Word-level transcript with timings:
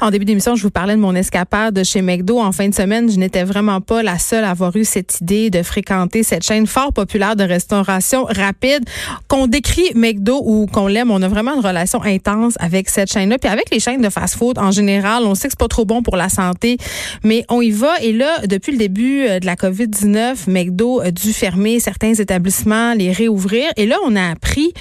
En 0.00 0.12
début 0.12 0.24
d'émission, 0.24 0.54
je 0.54 0.62
vous 0.62 0.70
parlais 0.70 0.94
de 0.94 1.00
mon 1.00 1.16
escapade 1.16 1.82
chez 1.82 2.02
McDo 2.02 2.38
en 2.38 2.52
fin 2.52 2.68
de 2.68 2.74
semaine. 2.74 3.10
Je 3.10 3.18
n'étais 3.18 3.42
vraiment 3.42 3.80
pas 3.80 4.04
la 4.04 4.16
seule 4.16 4.44
à 4.44 4.50
avoir 4.50 4.76
eu 4.76 4.84
cette 4.84 5.20
idée 5.20 5.50
de 5.50 5.60
fréquenter 5.64 6.22
cette 6.22 6.44
chaîne 6.44 6.68
fort 6.68 6.92
populaire 6.92 7.34
de 7.34 7.42
restauration 7.42 8.24
rapide. 8.24 8.84
Qu'on 9.26 9.48
décrit 9.48 9.90
McDo 9.96 10.40
ou 10.44 10.66
qu'on 10.66 10.86
l'aime, 10.86 11.10
on 11.10 11.20
a 11.20 11.26
vraiment 11.26 11.54
une 11.54 11.66
relation 11.66 12.00
intense 12.04 12.54
avec 12.60 12.88
cette 12.88 13.10
chaîne-là. 13.10 13.38
Puis 13.38 13.50
avec 13.50 13.70
les 13.72 13.80
chaînes 13.80 14.00
de 14.00 14.08
fast-food 14.08 14.56
en 14.58 14.70
général, 14.70 15.24
on 15.24 15.34
sait 15.34 15.48
que 15.48 15.54
c'est 15.54 15.58
pas 15.58 15.66
trop 15.66 15.84
bon 15.84 16.00
pour 16.04 16.16
la 16.16 16.28
santé, 16.28 16.76
mais 17.24 17.44
on 17.48 17.60
y 17.60 17.72
va. 17.72 18.00
Et 18.00 18.12
là, 18.12 18.46
depuis 18.46 18.70
le 18.70 18.78
début 18.78 19.26
euh, 19.26 19.40
de 19.40 19.46
la 19.46 19.56
COVID-19, 19.56 20.48
McDo 20.48 21.00
a 21.00 21.10
dû 21.10 21.32
fermer 21.32 21.80
certains 21.80 22.14
établissements, 22.14 22.94
les 22.94 23.10
réouvrir. 23.10 23.64
Et 23.76 23.86
là, 23.86 23.96
on 24.06 24.14
a 24.14 24.30
appris 24.30 24.72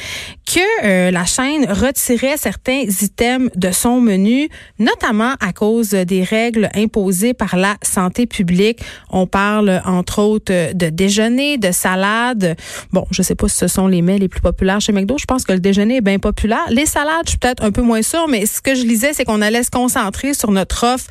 que 0.47 0.85
euh, 0.85 1.11
la 1.11 1.25
chaîne 1.25 1.69
retirait 1.69 2.37
certains 2.37 2.83
items 3.01 3.49
de 3.55 3.71
son 3.71 3.99
menu, 3.99 4.49
notamment 4.79 5.33
à 5.41 5.51
cause 5.51 5.89
des 5.89 6.23
règles 6.23 6.69
imposées 6.73 7.33
par 7.33 7.57
la 7.57 7.75
santé 7.81 8.25
publique. 8.25 8.79
On 9.09 9.27
parle 9.27 9.81
entre 9.85 10.21
autres 10.21 10.73
de 10.73 10.89
déjeuner, 10.89 11.57
de 11.57 11.71
salade. 11.71 12.55
Bon, 12.93 13.05
je 13.11 13.21
sais 13.21 13.35
pas 13.35 13.49
si 13.49 13.57
ce 13.57 13.67
sont 13.67 13.87
les 13.87 14.01
mets 14.01 14.19
les 14.19 14.29
plus 14.29 14.41
populaires 14.41 14.79
chez 14.79 14.93
McDo. 14.93 15.17
Je 15.17 15.25
pense 15.25 15.43
que 15.43 15.51
le 15.51 15.59
déjeuner 15.59 15.97
est 15.97 16.01
bien 16.01 16.19
populaire. 16.19 16.65
Les 16.69 16.85
salades, 16.85 17.25
je 17.25 17.31
suis 17.31 17.39
peut-être 17.39 17.63
un 17.63 17.71
peu 17.71 17.81
moins 17.81 18.01
sûre, 18.01 18.27
mais 18.29 18.45
ce 18.45 18.61
que 18.61 18.73
je 18.73 18.83
lisais, 18.83 19.11
c'est 19.13 19.25
qu'on 19.25 19.41
allait 19.41 19.63
se 19.63 19.71
concentrer 19.71 20.33
sur 20.33 20.51
notre 20.51 20.85
offre 20.85 21.07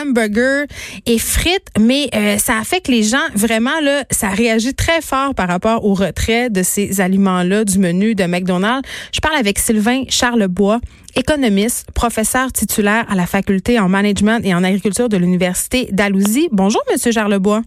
hamburger 0.00 0.66
et 1.06 1.18
frites, 1.18 1.68
mais 1.78 2.08
euh, 2.14 2.38
ça 2.38 2.58
a 2.58 2.64
fait 2.64 2.80
que 2.80 2.90
les 2.90 3.02
gens, 3.02 3.18
vraiment, 3.34 3.78
là, 3.80 4.04
ça 4.10 4.28
réagit 4.28 4.74
très 4.74 5.00
fort 5.00 5.34
par 5.34 5.48
rapport 5.48 5.84
au 5.84 5.94
retrait 5.94 6.50
de 6.50 6.62
ces 6.62 7.00
aliments-là 7.00 7.64
du 7.64 7.78
menu 7.78 8.14
de 8.14 8.24
McDonald's. 8.24 8.71
Je 9.12 9.20
parle 9.20 9.36
avec 9.36 9.58
Sylvain 9.58 10.04
Charlebois, 10.08 10.80
économiste, 11.16 11.90
professeur 11.92 12.52
titulaire 12.52 13.04
à 13.10 13.14
la 13.14 13.26
faculté 13.26 13.78
en 13.78 13.88
management 13.88 14.40
et 14.44 14.54
en 14.54 14.64
agriculture 14.64 15.08
de 15.08 15.16
l'Université 15.16 15.88
d'Alousie. 15.92 16.48
Bonjour, 16.52 16.82
Monsieur 16.90 17.12
Charlebois. 17.12 17.62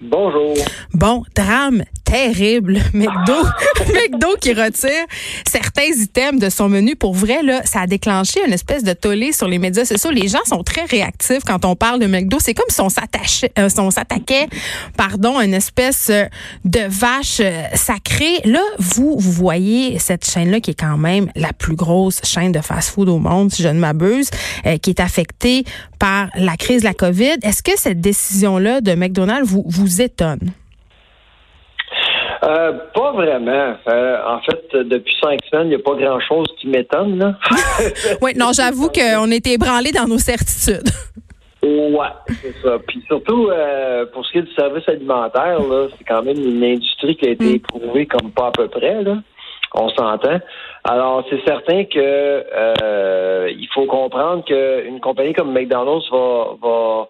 Bonjour. 0.00 0.54
Bon, 0.94 1.22
drame 1.36 1.84
terrible. 2.12 2.74
McDo, 2.92 3.42
McDo 3.94 4.36
qui 4.40 4.52
retire 4.52 5.06
certains 5.48 5.90
items 5.96 6.40
de 6.40 6.50
son 6.50 6.68
menu. 6.68 6.94
Pour 6.94 7.14
vrai, 7.14 7.42
là, 7.42 7.62
ça 7.64 7.80
a 7.80 7.86
déclenché 7.86 8.40
une 8.46 8.52
espèce 8.52 8.84
de 8.84 8.92
tollé 8.92 9.32
sur 9.32 9.48
les 9.48 9.58
médias 9.58 9.84
sociaux. 9.84 10.10
Les 10.10 10.28
gens 10.28 10.44
sont 10.44 10.62
très 10.62 10.84
réactifs 10.84 11.42
quand 11.46 11.64
on 11.64 11.74
parle 11.74 12.00
de 12.00 12.06
McDo. 12.06 12.38
C'est 12.40 12.54
comme 12.54 12.68
si 12.68 12.80
on 12.80 12.90
s'attachait, 12.90 13.52
euh, 13.58 13.68
on 13.78 13.90
s'attaquait, 13.90 14.48
pardon, 14.96 15.38
à 15.38 15.44
une 15.44 15.54
espèce 15.54 16.10
euh, 16.10 16.24
de 16.64 16.80
vache 16.86 17.40
euh, 17.40 17.64
sacrée. 17.74 18.40
Là, 18.44 18.62
vous, 18.78 19.16
vous 19.18 19.32
voyez 19.32 19.98
cette 19.98 20.28
chaîne-là 20.28 20.60
qui 20.60 20.72
est 20.72 20.78
quand 20.78 20.98
même 20.98 21.30
la 21.34 21.52
plus 21.52 21.76
grosse 21.76 22.20
chaîne 22.24 22.52
de 22.52 22.60
fast-food 22.60 23.08
au 23.08 23.18
monde, 23.18 23.50
si 23.50 23.62
je 23.62 23.68
ne 23.68 23.78
m'abuse, 23.78 24.30
qui 24.82 24.90
est 24.90 25.00
affectée 25.00 25.64
par 25.98 26.28
la 26.36 26.56
crise 26.56 26.82
de 26.82 26.86
la 26.86 26.94
COVID. 26.94 27.36
Est-ce 27.42 27.62
que 27.62 27.72
cette 27.76 28.00
décision-là 28.00 28.80
de 28.80 28.94
McDonald's 28.94 29.48
vous, 29.48 29.64
vous 29.66 30.02
étonne? 30.02 30.52
Euh, 32.44 32.72
pas 32.92 33.12
vraiment. 33.12 33.76
Euh, 33.86 34.18
en 34.26 34.40
fait, 34.40 34.76
depuis 34.76 35.14
cinq 35.22 35.38
semaines, 35.48 35.66
il 35.66 35.70
n'y 35.70 35.74
a 35.76 35.78
pas 35.78 35.94
grand-chose 35.94 36.48
qui 36.58 36.66
m'étonne. 36.66 37.18
Là. 37.18 37.34
oui, 38.22 38.32
non, 38.36 38.50
j'avoue 38.52 38.88
qu'on 38.88 39.30
était 39.30 39.52
ébranlés 39.52 39.92
dans 39.92 40.06
nos 40.06 40.18
certitudes. 40.18 40.88
Ouais, 41.62 42.08
c'est 42.42 42.54
ça. 42.60 42.78
Puis 42.88 43.04
surtout, 43.06 43.48
euh, 43.48 44.06
pour 44.06 44.26
ce 44.26 44.32
qui 44.32 44.38
est 44.38 44.42
du 44.42 44.54
service 44.54 44.88
alimentaire, 44.88 45.60
là, 45.60 45.86
c'est 45.96 46.04
quand 46.04 46.22
même 46.24 46.36
une 46.36 46.64
industrie 46.64 47.14
qui 47.16 47.28
a 47.28 47.30
été 47.30 47.44
mm. 47.44 47.54
éprouvée 47.54 48.06
comme 48.06 48.32
pas 48.32 48.48
à 48.48 48.50
peu 48.50 48.66
près. 48.66 49.02
Là. 49.04 49.18
On 49.74 49.88
s'entend. 49.90 50.40
Alors, 50.82 51.24
c'est 51.30 51.40
certain 51.46 51.84
que 51.84 53.50
il 53.50 53.68
faut 53.72 53.86
comprendre 53.86 54.44
qu'une 54.44 55.00
compagnie 55.00 55.32
comme 55.32 55.52
McDonald's 55.52 56.10
va, 56.10 56.56
va 56.60 57.08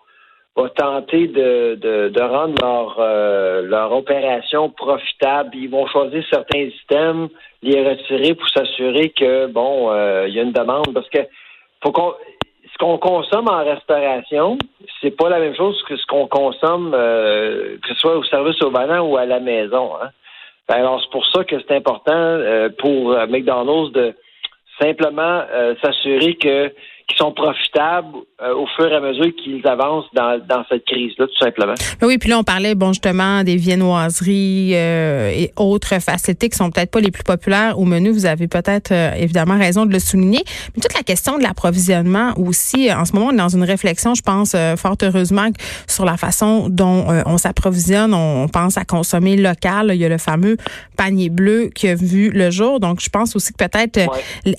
va 0.56 0.69
tenter 0.69 1.28
de, 1.28 1.77
de, 1.77 2.08
de 2.08 2.22
rendre 2.22 2.55
leur, 2.61 2.97
euh, 2.98 3.62
leur 3.62 3.92
opération 3.92 4.69
profitable. 4.70 5.50
Ils 5.55 5.70
vont 5.70 5.86
choisir 5.86 6.23
certains 6.30 6.70
systèmes, 6.70 7.29
les 7.63 7.89
retirer 7.89 8.35
pour 8.35 8.48
s'assurer 8.48 9.11
que, 9.11 9.46
bon, 9.46 9.91
euh, 9.91 10.27
il 10.29 10.35
y 10.35 10.41
a 10.41 10.42
une 10.42 10.52
demande. 10.52 10.92
Parce 10.92 11.08
que 11.08 11.20
faut 11.83 11.92
qu'on 11.92 12.14
ce 12.73 12.79
qu'on 12.79 12.96
consomme 12.96 13.48
en 13.48 13.64
restauration, 13.64 14.57
c'est 15.01 15.11
pas 15.11 15.29
la 15.29 15.39
même 15.39 15.55
chose 15.55 15.83
que 15.83 15.96
ce 15.96 16.07
qu'on 16.07 16.27
consomme, 16.27 16.92
euh, 16.95 17.77
que 17.83 17.89
ce 17.89 17.95
soit 17.96 18.17
au 18.17 18.24
service 18.24 18.61
au 18.62 18.70
volant 18.70 19.07
ou 19.07 19.17
à 19.18 19.27
la 19.27 19.41
maison. 19.41 19.92
Hein. 20.02 20.08
Ben, 20.68 20.77
alors, 20.77 21.02
c'est 21.02 21.11
pour 21.11 21.27
ça 21.27 21.45
que 21.45 21.57
c'est 21.61 21.77
important 21.77 22.39
pour 22.79 23.11
McDonald's 23.29 23.92
de 23.92 24.14
simplement 24.80 25.42
s'assurer 25.83 26.35
que 26.35 26.73
qui 27.08 27.17
sont 27.17 27.33
profitables 27.33 28.17
euh, 28.42 28.55
au 28.55 28.67
fur 28.77 28.90
et 28.90 28.95
à 28.95 29.01
mesure 29.01 29.30
qu'ils 29.36 29.67
avancent 29.67 30.07
dans, 30.14 30.40
dans 30.48 30.64
cette 30.68 30.85
crise-là, 30.85 31.27
tout 31.27 31.45
simplement. 31.45 31.74
Oui, 32.02 32.18
puis 32.18 32.29
là, 32.29 32.39
on 32.39 32.45
parlait, 32.45 32.74
bon, 32.74 32.89
justement, 32.89 33.45
des 33.45 33.57
viennoiseries 33.57 34.73
euh, 34.74 35.30
et 35.30 35.52
autres 35.57 36.01
facilités 36.01 36.48
qui 36.48 36.57
sont 36.57 36.70
peut-être 36.70 36.91
pas 36.91 37.01
les 37.01 37.11
plus 37.11 37.23
populaires 37.23 37.79
au 37.79 37.85
menu. 37.85 38.11
Vous 38.11 38.27
avez 38.27 38.48
peut-être, 38.48 38.92
euh, 38.92 39.12
évidemment, 39.14 39.58
raison 39.58 39.86
de 39.86 39.92
le 39.92 39.98
souligner. 39.98 40.42
Mais 40.74 40.83
toute 40.83 40.95
la 40.95 41.02
question 41.02 41.39
de 41.39 41.42
l'approvisionnement 41.42 42.33
aussi, 42.36 42.92
en 42.92 43.05
ce 43.05 43.12
moment, 43.12 43.29
on 43.29 43.33
est 43.33 43.36
dans 43.36 43.48
une 43.48 43.64
réflexion, 43.64 44.14
je 44.14 44.23
pense, 44.23 44.57
fort 44.77 44.96
heureusement, 45.02 45.48
sur 45.86 46.05
la 46.05 46.17
façon 46.17 46.68
dont 46.68 47.07
on 47.27 47.39
s'approvisionne. 47.39 48.14
On, 48.14 48.48
pense 48.48 48.77
à 48.77 48.85
consommer 48.85 49.36
local. 49.36 49.92
Il 49.95 50.01
y 50.01 50.05
a 50.05 50.08
le 50.08 50.18
fameux 50.18 50.57
panier 50.96 51.30
bleu 51.30 51.70
qui 51.74 51.89
a 51.89 51.95
vu 51.95 52.30
le 52.30 52.51
jour. 52.51 52.80
Donc, 52.80 53.01
je 53.01 53.08
pense 53.08 53.35
aussi 53.36 53.52
que 53.52 53.64
peut-être, 53.64 54.01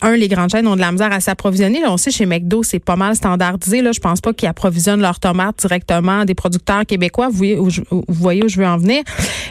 un, 0.02 0.16
les 0.16 0.28
grandes 0.28 0.50
chaînes 0.50 0.68
ont 0.68 0.76
de 0.76 0.82
la 0.82 0.92
misère 0.92 1.12
à 1.12 1.20
s'approvisionner. 1.20 1.86
on 1.86 1.98
sait 1.98 2.12
chez 2.12 2.26
McDo, 2.34 2.64
c'est 2.64 2.80
pas 2.80 2.96
mal 2.96 3.16
standardisé. 3.16 3.82
Là. 3.82 3.92
Je 3.92 4.00
pense 4.00 4.22
pas 4.22 4.34
qu'ils 4.34 4.48
approvisionnent 4.48 5.02
leurs 5.02 5.20
tomates 5.20 5.60
directement 5.60 6.26
des 6.26 6.36
producteurs 6.36 6.86
québécois. 6.86 7.30
Vous 7.30 7.38
voyez 7.38 7.58
où 7.58 7.70
je, 7.70 7.82
vous 7.90 8.04
voyez 8.10 8.44
où 8.44 8.48
je 8.48 8.58
veux 8.58 8.66
en 8.66 8.78
venir. 8.78 9.04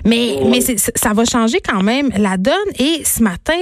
Mais, 0.05 0.39
mais 0.47 0.61
ça 0.61 1.13
va 1.13 1.25
changer 1.25 1.61
quand 1.61 1.83
même 1.83 2.11
la 2.17 2.37
donne. 2.37 2.55
Et 2.79 3.03
ce 3.05 3.23
matin, 3.23 3.53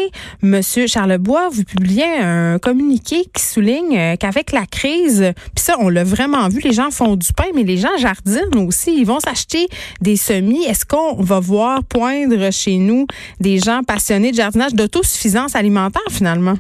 Monsieur 0.43 0.87
Charlebois, 0.87 1.49
vous 1.51 1.65
publiez 1.65 2.05
un 2.21 2.59
communiqué 2.59 3.25
qui 3.35 3.43
souligne 3.43 3.97
euh, 3.97 4.17
qu'avec 4.17 4.53
la 4.53 4.67
crise, 4.67 5.33
puis 5.55 5.65
ça, 5.65 5.77
on 5.79 5.89
l'a 5.89 6.05
vraiment 6.05 6.49
vu, 6.49 6.61
les 6.61 6.73
gens 6.73 6.91
font 6.91 7.17
du 7.17 7.33
pain, 7.33 7.49
mais 7.55 7.63
les 7.63 7.77
gens 7.77 7.97
jardinent 7.99 8.67
aussi. 8.67 8.95
Ils 8.97 9.07
vont 9.07 9.21
s'acheter 9.21 9.69
des 10.01 10.17
semis. 10.17 10.65
Est-ce 10.65 10.85
qu'on 10.85 11.23
va 11.23 11.41
voir 11.41 11.85
poindre 11.85 12.51
chez 12.51 12.77
nous 12.77 13.07
des 13.41 13.59
gens 13.59 13.83
passionnés 13.83 14.31
de 14.31 14.37
jardinage, 14.37 14.75
d'autosuffisance 14.75 15.55
alimentaire 15.55 16.03
finalement? 16.11 16.57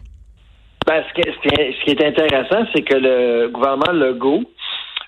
Ben, 0.91 1.05
ce, 1.07 1.85
qui, 1.85 1.91
est 1.93 2.05
intéressant, 2.05 2.67
c'est 2.75 2.83
que 2.83 2.97
le 2.97 3.47
gouvernement 3.47 3.93
Legault 3.93 4.43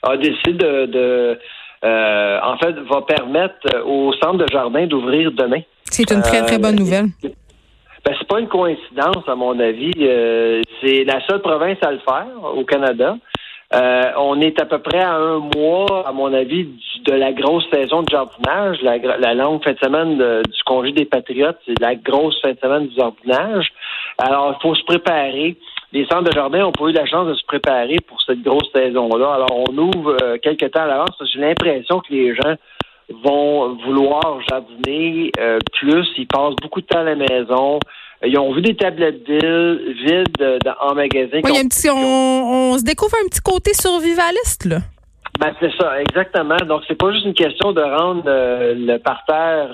a 0.04 0.16
décidé 0.16 0.86
de, 0.86 1.36
euh, 1.84 2.38
en 2.40 2.56
fait, 2.56 2.78
va 2.88 3.02
permettre 3.02 3.84
au 3.84 4.12
centre 4.12 4.38
de 4.38 4.46
jardin 4.52 4.86
d'ouvrir 4.86 5.32
demain. 5.32 5.62
C'est 5.90 6.08
une 6.12 6.22
très, 6.22 6.42
très 6.46 6.58
bonne 6.58 6.76
euh, 6.76 6.84
nouvelle. 6.84 7.06
Ben, 7.24 8.14
c'est 8.16 8.28
pas 8.28 8.38
une 8.38 8.46
coïncidence, 8.46 9.24
à 9.26 9.34
mon 9.34 9.58
avis. 9.58 9.90
Euh, 9.98 10.62
c'est 10.80 11.02
la 11.02 11.20
seule 11.26 11.42
province 11.42 11.78
à 11.82 11.90
le 11.90 11.98
faire 11.98 12.28
au 12.56 12.62
Canada. 12.62 13.16
on 14.18 14.40
est 14.40 14.60
à 14.60 14.66
peu 14.66 14.78
près 14.78 15.02
à 15.02 15.16
un 15.16 15.38
mois, 15.56 16.06
à 16.06 16.12
mon 16.12 16.32
avis, 16.32 16.68
de 17.06 17.12
la 17.12 17.32
grosse 17.32 17.68
saison 17.72 18.02
de 18.02 18.08
jardinage. 18.08 18.78
La, 18.82 19.34
longue 19.34 19.64
fin 19.64 19.72
de 19.72 19.78
semaine 19.78 20.42
du 20.42 20.62
congé 20.64 20.92
des 20.92 21.06
Patriotes, 21.06 21.58
c'est 21.66 21.80
la 21.80 21.96
grosse 21.96 22.40
fin 22.40 22.52
de 22.52 22.58
semaine 22.60 22.86
du 22.86 22.94
jardinage. 22.94 23.72
Alors, 24.18 24.56
il 24.56 24.62
faut 24.62 24.76
se 24.76 24.84
préparer 24.84 25.56
les 25.92 26.06
centres 26.06 26.24
de 26.24 26.32
jardin 26.32 26.64
ont 26.64 26.72
pas 26.72 26.86
eu 26.86 26.92
la 26.92 27.06
chance 27.06 27.28
de 27.28 27.34
se 27.34 27.44
préparer 27.44 27.96
pour 28.08 28.20
cette 28.22 28.42
grosse 28.42 28.70
saison-là. 28.74 29.34
Alors, 29.34 29.64
on 29.68 29.76
ouvre 29.76 30.16
euh, 30.22 30.38
quelques 30.42 30.70
temps 30.70 30.82
à 30.82 30.86
l'avance. 30.86 31.22
J'ai 31.32 31.40
l'impression 31.40 32.00
que 32.00 32.12
les 32.12 32.34
gens 32.34 32.54
vont 33.22 33.74
vouloir 33.84 34.40
jardiner 34.48 35.30
euh, 35.38 35.58
plus. 35.78 36.06
Ils 36.16 36.26
passent 36.26 36.56
beaucoup 36.62 36.80
de 36.80 36.86
temps 36.86 37.00
à 37.00 37.04
la 37.04 37.14
maison. 37.14 37.78
Ils 38.24 38.38
ont 38.38 38.52
vu 38.52 38.62
des 38.62 38.74
tablettes 38.74 39.28
vides 39.28 40.60
en 40.80 40.94
magasin. 40.94 41.40
Oui, 41.44 41.58
un 41.58 41.68
petit, 41.68 41.90
on, 41.90 42.78
se 42.78 42.84
découvre 42.84 43.16
un 43.22 43.28
petit 43.28 43.40
côté 43.40 43.74
survivaliste, 43.74 44.64
là. 44.64 44.78
Ben, 45.40 45.52
c'est 45.60 45.72
ça, 45.80 46.00
exactement. 46.00 46.58
Donc, 46.68 46.82
c'est 46.86 46.94
pas 46.94 47.10
juste 47.10 47.24
une 47.24 47.34
question 47.34 47.72
de 47.72 47.80
rendre 47.80 48.22
euh, 48.26 48.74
le 48.76 48.98
parterre, 48.98 49.70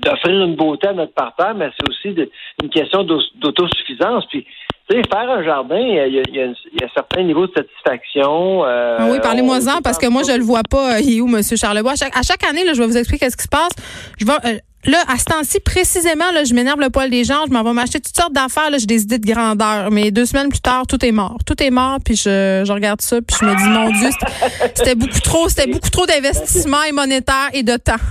d'offrir 0.00 0.44
une 0.44 0.54
beauté 0.54 0.88
à 0.88 0.92
notre 0.92 1.12
parterre, 1.12 1.54
mais 1.54 1.70
c'est 1.76 1.88
aussi 1.88 2.28
une 2.62 2.70
question 2.70 3.02
d'autosuffisance. 3.02 4.24
Puis, 4.26 4.46
faire 4.88 5.30
un 5.30 5.42
jardin, 5.42 5.78
il 5.78 6.24
y, 6.34 6.40
a, 6.40 6.44
un 6.44 6.88
certain 6.94 7.22
niveau 7.22 7.46
de 7.46 7.52
satisfaction. 7.52 8.64
Euh, 8.64 8.96
ah 8.98 9.08
oui, 9.10 9.18
parlez-moi-en, 9.22 9.80
parce 9.82 9.98
que 9.98 10.06
moi, 10.06 10.22
je 10.22 10.36
le 10.36 10.42
vois 10.42 10.62
pas. 10.68 10.96
Euh, 10.96 11.00
il 11.00 11.18
est 11.18 11.20
où, 11.20 11.28
M. 11.28 11.42
Charlebois? 11.42 11.92
À 11.92 12.22
chaque, 12.22 12.44
année, 12.44 12.64
là, 12.64 12.72
je 12.74 12.80
vais 12.80 12.86
vous 12.86 12.96
expliquer 12.96 13.30
ce 13.30 13.36
qui 13.36 13.44
se 13.44 13.48
passe. 13.48 13.72
Je 14.18 14.26
vais, 14.26 14.32
euh, 14.32 14.58
là, 14.86 14.98
à 15.08 15.16
ce 15.18 15.24
temps-ci, 15.24 15.60
précisément, 15.60 16.30
là, 16.32 16.44
je 16.44 16.54
m'énerve 16.54 16.80
le 16.80 16.90
poil 16.90 17.10
des 17.10 17.24
gens. 17.24 17.46
Je 17.46 17.52
m'en 17.52 17.62
vais 17.62 17.72
m'acheter 17.72 18.00
toutes 18.00 18.16
sortes 18.16 18.32
d'affaires. 18.32 18.70
J'ai 18.78 18.86
des 18.86 19.02
idées 19.02 19.18
de 19.18 19.26
grandeur. 19.26 19.90
Mais 19.90 20.10
deux 20.10 20.26
semaines 20.26 20.48
plus 20.48 20.60
tard, 20.60 20.86
tout 20.86 21.02
est 21.04 21.12
mort. 21.12 21.38
Tout 21.46 21.60
est 21.62 21.70
mort. 21.70 21.98
Puis 22.04 22.16
je, 22.16 22.62
je 22.66 22.72
regarde 22.72 23.00
ça. 23.00 23.20
Puis 23.20 23.36
je 23.40 23.46
me 23.46 23.56
dis, 23.56 23.68
mon 23.68 23.90
Dieu, 23.90 24.10
c'était 24.74 24.94
beaucoup 24.94 25.20
trop. 25.20 25.48
C'était 25.48 25.70
beaucoup 25.70 25.90
trop 25.90 26.06
d'investissement 26.06 26.82
et 26.88 26.92
monétaire 26.92 27.48
et 27.52 27.62
de 27.62 27.76
temps. 27.76 28.02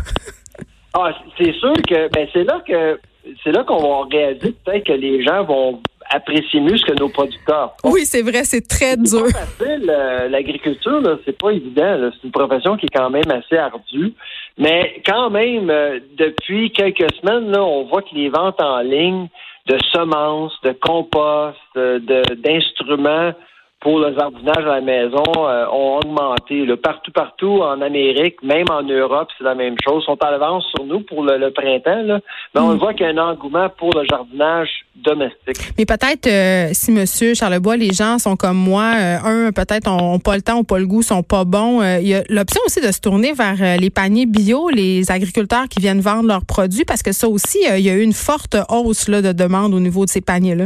ah, 0.94 1.12
c'est 1.38 1.54
sûr 1.54 1.74
que 1.88 2.10
ben, 2.10 2.28
c'est 2.34 2.44
là 2.44 2.62
que 2.68 3.00
c'est 3.44 3.52
là 3.52 3.64
qu'on 3.64 3.82
va 3.82 4.08
réaliser 4.12 4.56
peut-être 4.64 4.86
que 4.86 4.94
les 4.94 5.24
gens 5.24 5.44
vont 5.44 5.82
apprécier 6.12 6.60
mieux 6.60 6.78
ce 6.78 6.86
que 6.86 7.00
nos 7.00 7.10
producteurs 7.10 7.76
font. 7.82 7.92
Oui, 7.92 8.06
c'est 8.06 8.22
vrai, 8.22 8.44
c'est 8.44 8.68
très 8.68 8.98
dur. 8.98 9.26
C'est 9.28 9.34
facile. 9.34 9.90
Euh, 9.90 10.28
l'agriculture, 10.30 11.20
c'est 11.26 11.38
pas 11.38 11.52
évident. 11.52 12.12
C'est 12.14 12.28
une 12.28 12.32
profession 12.32 12.78
qui 12.78 12.86
est 12.86 12.96
quand 12.96 13.10
même 13.10 13.30
assez 13.32 13.58
ardue. 13.58 14.14
Mais 14.58 15.02
quand 15.06 15.30
même, 15.30 15.70
euh, 15.70 16.00
depuis 16.18 16.72
quelques 16.72 17.14
semaines, 17.22 17.52
là, 17.52 17.64
on 17.64 17.86
voit 17.86 18.02
que 18.02 18.14
les 18.14 18.30
ventes 18.30 18.62
en 18.62 18.80
ligne 18.80 19.28
de 19.68 19.78
semences, 19.94 20.54
de 20.64 20.72
compost, 20.72 21.58
d'instruments 21.76 23.34
pour 23.82 23.98
le 23.98 24.14
jardinage 24.14 24.64
à 24.64 24.76
la 24.76 24.82
maison 24.82 25.24
euh, 25.38 25.66
ont 25.72 25.98
augmenté. 25.98 26.66
Partout, 26.82 27.12
partout 27.12 27.62
en 27.64 27.82
Amérique, 27.82 28.42
même 28.44 28.68
en 28.70 28.84
Europe, 28.84 29.30
c'est 29.38 29.44
la 29.44 29.56
même 29.56 29.76
chose. 29.84 30.04
Ils 30.04 30.06
sont 30.06 30.24
en 30.24 30.28
avance 30.28 30.64
sur 30.76 30.86
nous 30.86 31.02
pour 31.02 31.24
le, 31.24 31.52
printemps, 31.52 32.04
là. 32.04 32.20
mais 32.54 32.62
on 32.62 32.76
mm. 32.76 32.78
voit 32.78 32.94
qu'il 32.94 33.08
y 33.08 33.10
a 33.10 33.12
un 33.12 33.18
engouement 33.18 33.70
pour 33.70 33.92
le 33.94 34.06
jardinage 34.06 34.70
domestique. 34.96 35.58
Mais 35.78 35.86
peut-être, 35.86 36.28
euh, 36.28 36.70
si 36.74 36.92
Monsieur 36.92 37.34
Charlebois, 37.34 37.76
les 37.76 37.92
gens 37.92 38.20
sont 38.20 38.36
comme 38.36 38.58
moi, 38.58 38.94
euh, 38.96 39.48
un, 39.48 39.52
peut-être 39.52 39.90
ont 39.90 40.20
pas 40.20 40.36
le 40.36 40.44
temps, 40.44 40.60
ont 40.60 40.64
pas 40.64 40.78
le 40.78 40.86
goût, 40.86 41.02
sont 41.02 41.24
pas 41.24 41.44
bons. 41.44 41.82
Il 41.82 42.08
y 42.08 42.14
a 42.14 42.22
l'option 42.30 42.62
aussi 42.68 42.82
de 42.82 42.92
se 42.92 43.02
tourner 43.02 43.34
vers 43.34 43.80
les 43.80 43.90
paniers 43.90 44.28
bio, 44.28 44.70
les 44.70 45.10
agriculteurs 45.12 45.68
qui 45.68 45.80
viennent 45.80 46.02
vendre 46.02 46.28
leurs 46.28 46.46
produits, 46.46 46.86
parce 46.86 47.02
que 47.02 47.14
ça 47.14 47.28
aussi, 47.28 47.58
il 47.76 47.82
y 47.82 47.90
a 47.90 47.96
eu 47.96 48.02
une 48.02 48.14
forte 48.14 48.56
hausse 48.70 49.08
là, 49.08 49.24
de 49.24 49.32
demande 49.32 49.74
au 49.74 49.80
niveau 49.80 50.06
de 50.06 50.10
ces 50.10 50.22
paniers-là. 50.22 50.66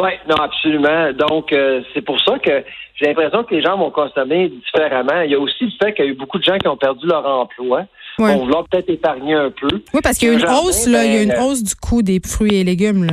Oui, 0.00 0.10
non, 0.28 0.36
absolument. 0.36 1.12
Donc, 1.12 1.52
euh, 1.52 1.82
c'est 1.92 2.02
pour 2.02 2.20
ça 2.20 2.38
que 2.38 2.64
j'ai 2.94 3.06
l'impression 3.06 3.44
que 3.44 3.54
les 3.54 3.62
gens 3.62 3.76
vont 3.76 3.90
consommer 3.90 4.48
différemment. 4.48 5.20
Il 5.22 5.30
y 5.30 5.34
a 5.34 5.38
aussi 5.38 5.64
le 5.64 5.70
fait 5.82 5.92
qu'il 5.94 6.04
y 6.04 6.08
a 6.08 6.10
eu 6.10 6.14
beaucoup 6.14 6.38
de 6.38 6.44
gens 6.44 6.56
qui 6.58 6.68
ont 6.68 6.76
perdu 6.76 7.06
leur 7.06 7.26
emploi. 7.26 7.84
Ouais. 8.18 8.34
Vont 8.34 8.44
vouloir 8.44 8.64
peut-être 8.64 8.90
épargner 8.90 9.34
un 9.34 9.50
peu. 9.50 9.68
Oui, 9.92 10.00
parce 10.02 10.18
qu'il 10.18 10.28
y 10.28 10.30
a 10.30 10.34
une 10.34 10.46
hausse, 10.46 10.86
là, 10.86 11.04
il 11.04 11.12
y 11.12 11.18
a 11.18 11.22
une 11.22 11.30
ben, 11.30 11.42
hausse 11.42 11.62
du 11.62 11.74
coût 11.74 12.02
des 12.02 12.20
fruits 12.24 12.60
et 12.60 12.64
légumes. 12.64 13.04
Là. 13.04 13.12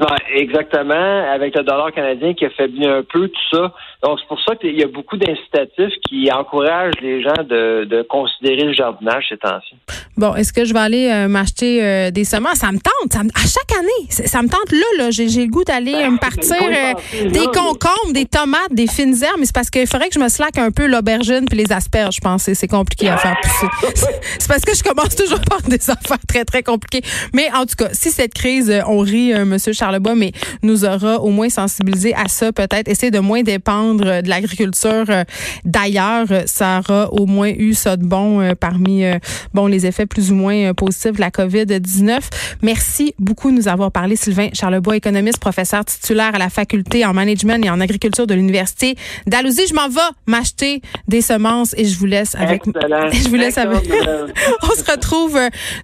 Ouais, 0.00 0.40
exactement, 0.40 1.30
avec 1.32 1.54
le 1.54 1.62
dollar 1.62 1.92
canadien 1.92 2.34
qui 2.34 2.44
a 2.44 2.50
faibli 2.50 2.86
un 2.86 3.02
peu, 3.04 3.28
tout 3.28 3.56
ça. 3.56 3.72
Donc, 4.02 4.18
c'est 4.18 4.26
pour 4.26 4.40
ça 4.40 4.56
qu'il 4.56 4.76
y 4.76 4.82
a 4.82 4.88
beaucoup 4.88 5.16
d'incitatifs 5.16 5.94
qui 6.08 6.28
encouragent 6.32 7.00
les 7.00 7.22
gens 7.22 7.44
de, 7.44 7.84
de 7.84 8.02
considérer 8.02 8.64
le 8.64 8.72
jardinage 8.72 9.26
ces 9.28 9.36
temps-ci. 9.36 9.76
Bon, 10.16 10.34
est-ce 10.34 10.52
que 10.52 10.64
je 10.64 10.72
vais 10.72 10.80
aller 10.80 11.08
euh, 11.10 11.28
m'acheter 11.28 11.82
euh, 11.82 12.10
des 12.10 12.24
semences? 12.24 12.58
Ça 12.58 12.70
me 12.72 12.78
tente. 12.78 13.14
à 13.14 13.40
chaque 13.40 13.78
année, 13.78 14.08
ça 14.26 14.42
me 14.42 14.48
tente 14.48 14.72
là. 14.72 15.04
là 15.04 15.10
J'ai 15.10 15.26
le 15.26 15.46
goût 15.46 15.64
d'aller 15.64 15.92
ben, 15.92 16.12
me 16.12 16.18
partir 16.20 16.56
euh, 16.60 17.30
des 17.30 17.46
concombres, 17.46 18.12
des 18.12 18.26
tomates, 18.26 18.72
des 18.72 18.86
fines 18.86 19.16
herbes, 19.22 19.36
mais 19.38 19.46
c'est 19.46 19.54
parce 19.54 19.70
qu'il 19.70 19.86
faudrait 19.86 20.08
que 20.08 20.14
je 20.14 20.20
me 20.20 20.28
slaque 20.28 20.58
un 20.58 20.70
peu 20.70 20.86
l'aubergine 20.86 21.46
puis 21.48 21.58
les 21.58 21.72
asperges, 21.72 22.16
je 22.16 22.20
pense. 22.20 22.42
C'est 22.52 22.68
compliqué 22.68 23.08
à 23.08 23.16
faire 23.16 23.36
pousser. 23.42 23.94
c'est 24.38 24.48
parce 24.48 24.62
que 24.62 24.74
je 24.74 24.82
commence 24.82 25.16
toujours 25.16 25.40
par 25.40 25.62
des 25.62 25.90
affaires 25.90 26.18
très, 26.26 26.44
très 26.44 26.62
compliquées. 26.62 27.02
Mais 27.34 27.48
en 27.54 27.66
tout 27.66 27.76
cas, 27.76 27.88
si 27.92 28.10
cette 28.10 28.34
crise, 28.34 28.72
on 28.86 28.98
rit, 28.98 29.32
Monsieur 29.44 29.72
Charles 29.72 29.92
Charlebois, 29.92 30.14
mais 30.14 30.32
nous 30.62 30.84
aura 30.84 31.20
au 31.20 31.30
moins 31.30 31.48
sensibilisé 31.48 32.14
à 32.14 32.28
ça, 32.28 32.52
peut-être 32.52 32.88
essayer 32.88 33.10
de 33.10 33.18
moins 33.18 33.42
dépendre 33.42 34.22
de 34.22 34.28
l'agriculture 34.28 35.04
euh, 35.08 35.24
d'ailleurs. 35.64 36.26
Ça 36.46 36.80
aura 36.80 37.12
au 37.12 37.26
moins 37.26 37.50
eu 37.50 37.74
ça 37.74 37.96
de 37.96 38.04
bon 38.04 38.40
euh, 38.40 38.54
parmi 38.58 39.04
euh, 39.04 39.18
bon 39.54 39.66
les 39.66 39.86
effets 39.86 40.01
plus 40.06 40.32
ou 40.32 40.34
moins 40.34 40.72
positifs 40.74 41.12
de 41.12 41.20
la 41.20 41.30
COVID-19. 41.30 42.20
Merci 42.62 43.14
beaucoup 43.18 43.50
de 43.50 43.56
nous 43.56 43.68
avoir 43.68 43.90
parlé, 43.90 44.16
Sylvain 44.16 44.48
Charlebois, 44.52 44.96
économiste, 44.96 45.38
professeur 45.38 45.84
titulaire 45.84 46.34
à 46.34 46.38
la 46.38 46.50
faculté 46.50 47.04
en 47.04 47.12
management 47.14 47.64
et 47.64 47.70
en 47.70 47.80
agriculture 47.80 48.26
de 48.26 48.34
l'Université 48.34 48.96
d'Alousie. 49.26 49.66
Je 49.68 49.74
m'en 49.74 49.88
vais 49.88 50.00
m'acheter 50.26 50.82
des 51.08 51.20
semences 51.20 51.74
et 51.76 51.84
je 51.84 51.98
vous 51.98 52.06
laisse 52.06 52.34
avec. 52.34 52.62
Je 53.12 53.28
vous 53.28 53.36
laisse 53.36 53.58
avec. 53.58 53.90
On 54.62 54.74
se 54.74 54.90
retrouve 54.90 55.38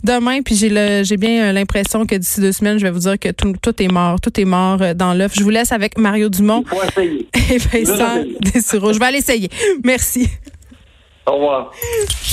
demain, 0.04 0.42
puis 0.42 0.54
j'ai 0.54 0.68
j'ai 1.04 1.16
bien 1.16 1.52
l'impression 1.52 2.06
que 2.06 2.14
d'ici 2.14 2.40
deux 2.40 2.52
semaines, 2.52 2.78
je 2.78 2.84
vais 2.84 2.90
vous 2.90 3.00
dire 3.00 3.18
que 3.18 3.30
tout, 3.30 3.54
tout 3.60 3.82
est 3.82 3.88
mort. 3.88 4.20
Tout 4.20 4.40
est 4.40 4.44
mort 4.44 4.80
euh, 4.82 4.94
dans 4.94 5.14
l'œuf. 5.14 5.32
Je 5.34 5.42
vous 5.42 5.50
laisse 5.50 5.72
avec 5.72 5.98
Mario 5.98 6.28
Dumont. 6.28 6.64
Il 6.66 6.68
faut 6.68 6.84
essayer. 6.84 7.28
Et 7.50 7.58
Vincent 7.58 8.92
Je 8.92 8.98
vais 8.98 9.06
aller 9.06 9.18
essayer. 9.18 9.48
Merci. 9.84 10.28
Au 11.26 11.34
revoir. 11.34 11.72